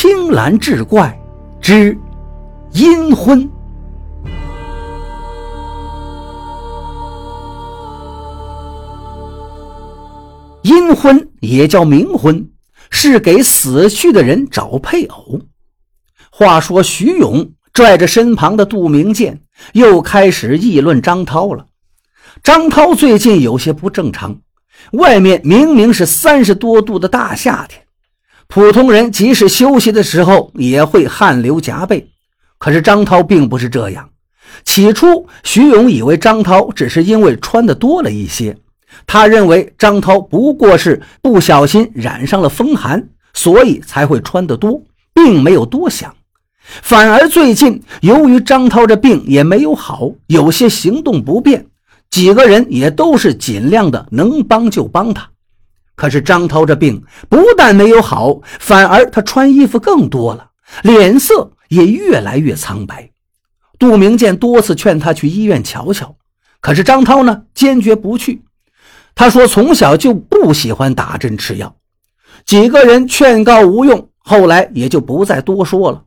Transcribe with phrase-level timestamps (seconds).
[0.00, 1.20] 青蓝志怪
[1.60, 1.98] 之
[2.70, 3.50] 阴婚。
[10.62, 12.48] 阴婚也叫冥婚，
[12.90, 15.40] 是给死去的人找配偶。
[16.30, 19.40] 话说徐勇拽着身旁的杜明剑，
[19.72, 21.66] 又开始议论张涛了。
[22.44, 24.38] 张涛最近有些不正常，
[24.92, 27.82] 外面明明是三十多度的大夏天。
[28.48, 32.08] 普通人即使休息的时候也会汗流浃背，
[32.58, 34.08] 可是张涛并不是这样。
[34.64, 38.56] 起初，徐勇以为张涛只是因为穿的多了一些，
[39.06, 46.14] 他认为张涛不过是不小心染上了风寒，所以才会穿得多，并没有多想。
[46.82, 51.66] 反而最近，由于张涛这病也没有好，有些行动不便，
[52.08, 55.28] 几个人也都是尽量的能帮就帮他。
[55.98, 60.50] 可是张涛这病不但没有好，反而他穿衣服更多了，
[60.82, 63.10] 脸色也越来越苍白。
[63.80, 66.14] 杜明建多次劝他去医院瞧瞧，
[66.60, 68.42] 可是张涛呢，坚决不去。
[69.16, 71.74] 他说从小就不喜欢打针吃药。
[72.46, 76.04] 几个人劝告无用，后来也就不再多说了。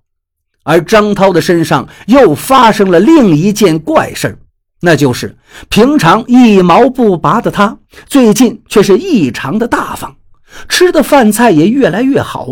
[0.64, 4.38] 而张涛的身上又发生了另一件怪事儿。
[4.84, 5.38] 那就是
[5.70, 10.16] 平常一毛不拔的他，最近却是异常的大方，
[10.68, 12.48] 吃的饭菜也越来越好，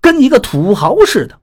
[0.00, 1.36] 跟一个土豪似的。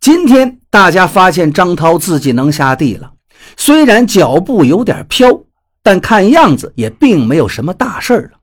[0.00, 3.12] 今天大家发现张涛自己能下地了，
[3.56, 5.44] 虽然脚步有点飘，
[5.82, 8.38] 但看样子也并没有什么大事了。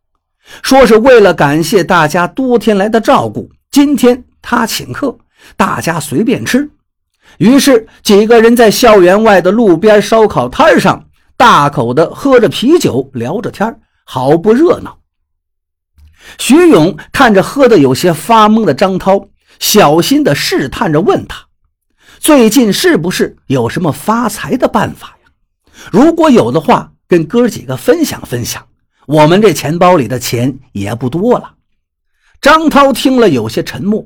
[0.64, 5.16] 说是为了感谢大家多天来的照顾，今天他请客，
[5.56, 6.68] 大家随便吃。
[7.38, 11.06] 于是几个人在校园外的路边烧烤摊上。
[11.42, 15.00] 大口的喝着啤酒，聊着天好不热闹。
[16.38, 19.28] 徐勇看着喝得有些发懵的张涛，
[19.60, 21.48] 小心的试探着问他
[22.22, 25.32] ：“最近是不是有什么发财的办法呀？
[25.92, 28.64] 如果有的话，跟哥几个分享分享。
[29.08, 31.56] 我们这钱包里的钱也不多了。”
[32.40, 34.06] 张涛听了有些沉默，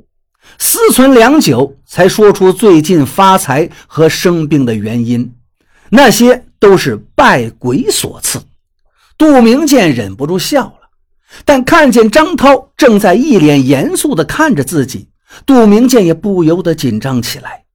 [0.58, 5.36] 思忖良久，才说出最近发财和生病的原因。
[5.90, 6.46] 那些。
[6.66, 8.42] 都是拜鬼所赐。
[9.20, 10.90] 杜明剑忍不住笑了，
[11.46, 15.08] 但看见张涛正在一脸严肃地看着自己，
[15.46, 17.66] 杜明剑也不由得紧张起来。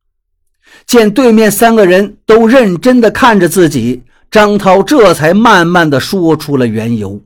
[0.86, 7.22] 见对面三个人都认真地看着自己，张涛这才慢慢地说出了缘由。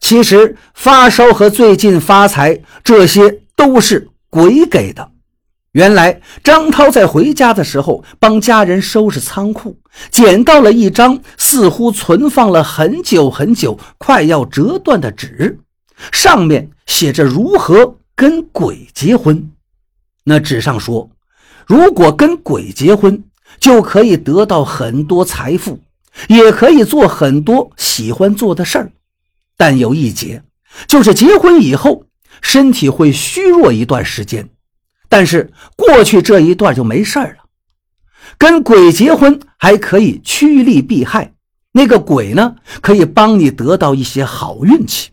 [0.00, 5.09] 其实发烧和最近发财，这些都是鬼给的。
[5.72, 9.78] 原来张涛在回家的时候帮家人收拾仓库，
[10.10, 15.60] 捡到了一张似乎存放了很久很久、快要折断的纸，
[16.10, 19.52] 上面写着如何跟鬼结婚。
[20.24, 21.08] 那纸上说，
[21.66, 23.22] 如果跟鬼结婚，
[23.60, 25.78] 就可以得到很多财富，
[26.26, 28.90] 也可以做很多喜欢做的事儿，
[29.56, 30.42] 但有一节，
[30.88, 32.04] 就是结婚以后
[32.42, 34.48] 身体会虚弱一段时间。
[35.10, 37.34] 但是过去这一段就没事了。
[38.38, 41.34] 跟鬼结婚还可以趋利避害，
[41.72, 45.10] 那个鬼呢可以帮你得到一些好运气。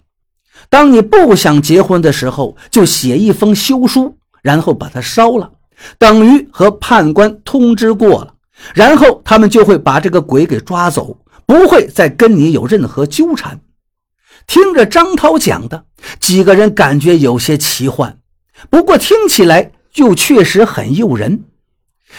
[0.69, 5.52] 当你不想结婚的时候，就写一封休书，然后把它烧了，
[5.97, 8.36] 等于和判官通知过了，
[8.75, 13.59] 然后他们就会把这个鬼给抓走，不会再跟你有任何纠缠。
[14.46, 15.86] 听着张涛讲的，
[16.19, 18.19] 几个人感觉有些奇幻，
[18.69, 19.72] 不过听起来。
[19.97, 21.46] 就确实很诱人，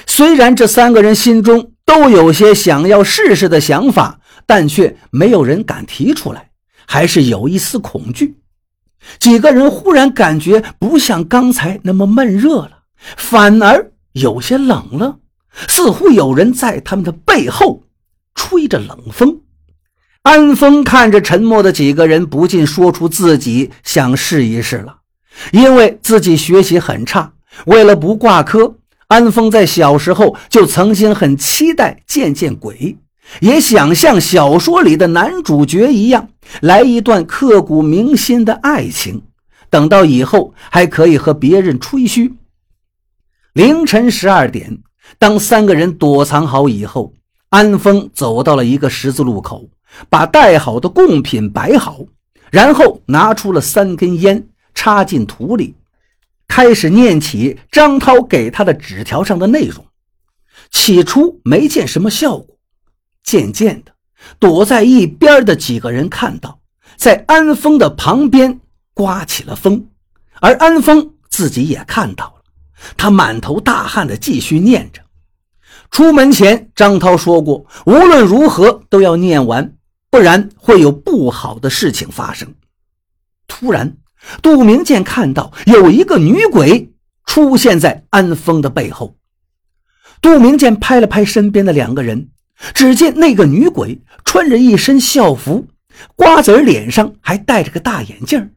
[0.05, 6.51] 虽然这三个人心中都有些想要试试的想法，但却没有人敢提出来，
[6.89, 8.35] 还是有一丝恐惧。
[9.21, 12.81] 几个人忽然感觉不像刚才那么闷热了，
[13.17, 15.19] 反而有些冷了，
[15.69, 17.85] 似乎有人在他们的背后
[18.35, 19.43] 吹着冷风。
[20.23, 24.97] 安峰看着沉默的几个人，不禁说出自己想试一试了，
[25.53, 27.35] 因为自己学习很差。
[27.67, 28.77] 为了不挂科，
[29.09, 32.97] 安峰在小时候就曾经很期待见见鬼，
[33.41, 36.29] 也想像小说里的男主角一样
[36.61, 39.23] 来一段刻骨铭心的爱情，
[39.71, 42.35] 等到以后还可以和别人吹嘘。
[43.55, 44.79] 凌晨十二点，
[45.19, 47.13] 当三个人躲藏好以后，
[47.49, 49.69] 安峰走到了一个十字路口，
[50.09, 51.99] 把带好的贡品摆好，
[52.51, 55.75] 然后拿出了三根烟，插进土里。
[56.49, 59.87] 开始念起张涛给他的纸条上的内容，
[60.71, 62.59] 起初没见什么效果，
[63.23, 63.93] 渐渐的，
[64.41, 66.61] 躲在一边的几个人看到，
[66.97, 68.61] 在安峰的旁边
[68.93, 69.89] 刮起了风，
[70.41, 72.43] 而安峰自己也看到了，
[72.97, 75.03] 他满头大汗的继续念着。
[75.91, 79.77] 出门前，张涛说过，无论如何都要念完，
[80.11, 82.55] 不然会有不好的事情发生。
[83.47, 83.97] 突然，
[84.43, 86.93] 杜明建看到有一个女鬼
[87.25, 89.17] 出现在安峰的背后。
[90.21, 92.29] 杜明建拍了拍身边的两个人，
[92.75, 95.69] 只见那个女鬼穿着一身校服，
[96.17, 98.51] 瓜子脸上还戴着个大眼镜，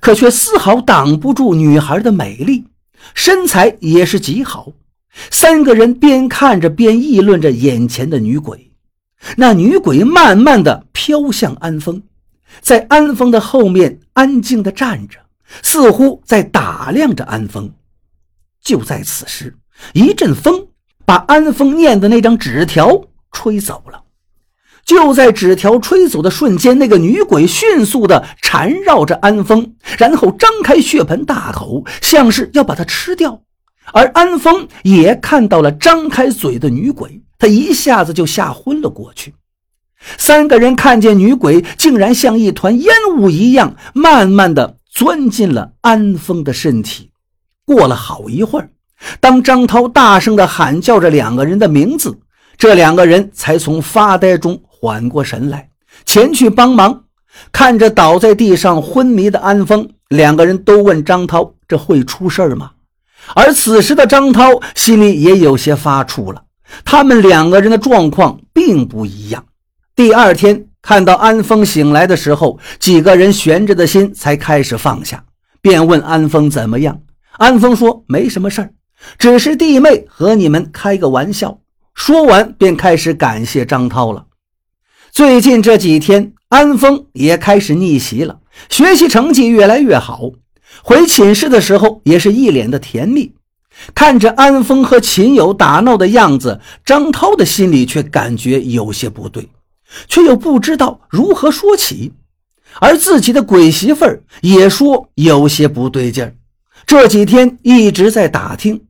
[0.00, 2.64] 可却丝毫挡不住女孩的美丽，
[3.14, 4.72] 身材也是极好。
[5.30, 8.72] 三个人边看着边议论着眼前的女鬼。
[9.36, 12.00] 那女鬼慢慢的飘向安峰，
[12.60, 15.18] 在安峰的后面安静的站着，
[15.62, 17.72] 似乎在打量着安峰。
[18.62, 19.56] 就在此时，
[19.94, 20.68] 一阵风
[21.04, 24.02] 把安峰念的那张纸条吹走了。
[24.84, 33.42] 就在纸条吹走的瞬间，那个女鬼迅速的缠绕着安峰，然后张开血盆大口，像是要把他吃掉。
[33.92, 39.34] 而安峰也看到了张开嘴的女鬼，他一下子就吓昏了过去。
[40.16, 47.10] 三个人看见女鬼竟然像一团烟雾一样，慢慢的钻进了安峰的身体。
[47.64, 48.70] 过了好一会儿，
[49.20, 52.18] 当张涛大声的喊叫着两个人的名字，
[52.56, 55.70] 这两个人才从发呆中缓过神来，
[56.04, 57.04] 前去帮忙。
[57.52, 62.72] 看着倒在地上昏迷的安峰，两个人都问张涛：“这会出事吗？”
[63.36, 66.42] 而此时的张涛心里也有些发怵了，
[66.84, 69.44] 他们两个人的状况并不一样。
[70.00, 75.22] 第二天看到安峰醒来的时候，几个人悬着的心才开始放下，
[75.60, 77.02] 便问安峰怎么样。
[77.32, 78.70] 安峰说：“没什么事儿，
[79.18, 81.58] 只是弟妹和你们开个玩笑。”
[81.92, 84.24] 说完便开始感谢张涛了。
[85.10, 88.38] 最近这几天，安峰也开始逆袭了，
[88.70, 90.30] 学习成绩越来越好。
[90.82, 93.34] 回寝室的时候，也是一脸的甜蜜。
[93.94, 99.46] 看着安峰和秦友打闹的样子，张涛的心里却感觉有些不对，
[100.08, 102.12] 却又不知道如何说起。
[102.78, 106.34] 而自己的鬼媳妇儿也说有些不对劲儿。
[106.86, 108.80] 这几天一直在打听，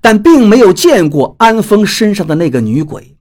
[0.00, 3.16] 但并没有见过安峰身上的那个女鬼。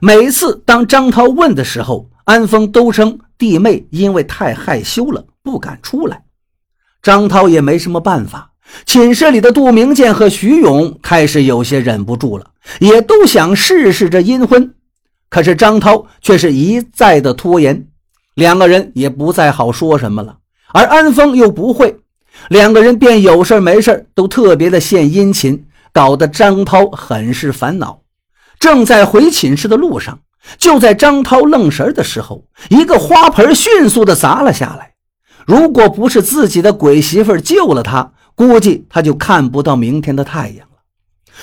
[0.00, 6.22] 每次当张涛问的时候，安峰都称弟妹因为太害羞了，不敢出来。
[7.02, 8.52] 张涛也没什么办法，
[8.84, 12.50] 寝室里的杜明建和徐勇开始有些忍不住了，
[12.80, 14.74] 也都想试试这阴婚。
[15.28, 17.86] 可是张涛却是一再的拖延，
[18.34, 20.38] 两个人也不再好说什么了。
[20.72, 21.96] 而安峰又不会，
[22.48, 28.02] 两个人便有事没事都特别的献殷勤，搞得张涛很是烦恼。
[28.58, 30.20] 正在回寝室的路上，
[30.58, 34.94] 就在张涛愣神的时候，一个花盆迅速的砸了下来。
[35.46, 40.78] 如果不是自己的鬼媳妇救了他，估计他就看不到明天的太阳了。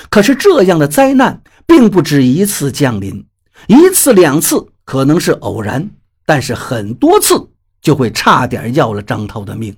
[0.10, 3.26] 可是这样的灾难并不止一次降临，
[3.68, 5.90] 一次两次可能是偶然，
[6.26, 7.36] 但是很多次
[7.82, 9.76] 就会差点要了张涛的命。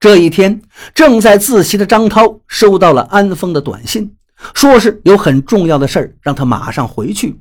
[0.00, 0.60] 这一天，
[0.94, 4.10] 正在自习的张涛收到了安峰的短信，
[4.54, 7.38] 说是有很重要的事儿，让他马上回去。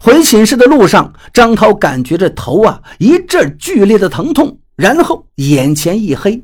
[0.00, 4.58] 回寝室的路上，张涛感觉这头啊一阵剧烈的疼痛。
[4.74, 6.42] 然后眼前一黑，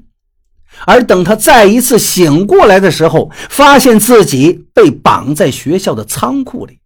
[0.85, 6.79] 而等他再一次醒过来的时候，发现自己被绑在学校的仓库里，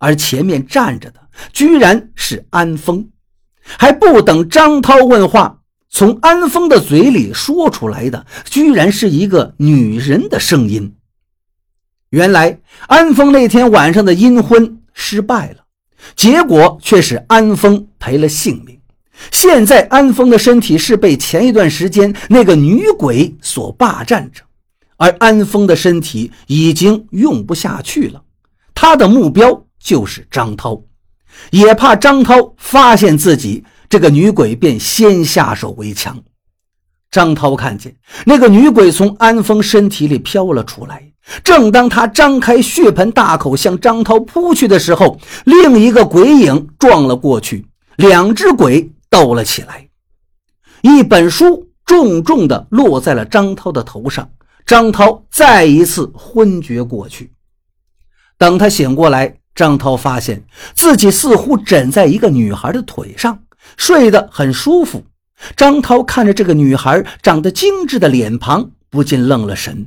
[0.00, 1.20] 而前面站着的
[1.52, 3.08] 居然是安峰。
[3.62, 10.96] 还不等张涛问话，从安峰的嘴里说出来的居然是一个女人的声音。
[12.08, 15.64] 原来安峰那天晚上的阴婚失败了，
[16.16, 18.80] 结果却是安峰赔了性命。
[19.30, 24.42] 现在安峰的身体是被前一段时间那个女鬼所霸占着，
[24.96, 28.22] 而安峰的身体已经用不下去了。
[28.74, 30.80] 他的目标就是张涛，
[31.50, 36.22] 也怕张涛发现自己，这个女鬼便先下手为强。
[37.10, 41.10] 张涛看见那个女鬼从安峰身体里飘了出来，
[41.42, 48.92] 正当他张开血盆大口向张涛扑去的时候，另一个鬼影撞了过去，两只鬼。
[49.12, 49.88] 斗了起来，
[50.82, 54.30] 一本书重重地落在了张涛的头上，
[54.64, 57.32] 张涛再一次昏厥过去。
[58.38, 63.42] 等他醒过来，张涛发现自己似乎枕在一个女孩的腿上，
[63.76, 65.04] 睡得很舒服。
[65.56, 69.86] 张涛看着这个女孩长得精致的脸庞，不禁愣了神。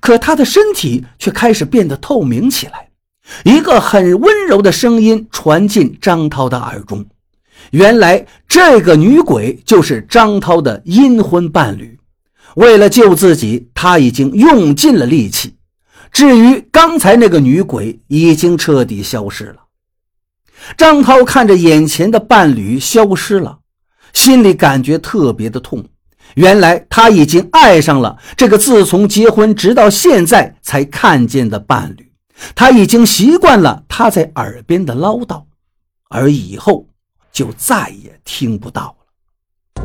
[0.00, 2.88] 可她的身体却开始变得透明起来，
[3.44, 7.06] 一个很温柔的声音传进张涛的耳中。
[7.70, 11.98] 原来这个女鬼就是张涛的阴婚伴侣，
[12.56, 15.54] 为了救自己，他已经用尽了力气。
[16.12, 19.56] 至于刚才那个女鬼，已经彻底消失了。
[20.76, 23.58] 张涛看着眼前的伴侣消失了，
[24.12, 25.84] 心里感觉特别的痛。
[26.34, 32.12] 原来他已经爱上了这个自从结婚直到现在才看见的伴侣，
[32.54, 35.42] 他已经习惯了他在耳边的唠叨，
[36.08, 36.86] 而以后
[37.32, 39.80] 就再也听不到了。